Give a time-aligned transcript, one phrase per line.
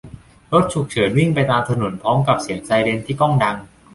[0.53, 3.55] รถฉุกเฉินวิ่งไปตามถนนพร้อมกับเสียงไซเรนที่ก้องดัง